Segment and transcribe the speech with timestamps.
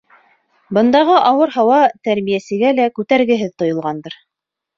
[0.77, 4.19] Бындағы ауыр һауа тәрбиәсегә лә күтәргеһеҙ тойолғандыр: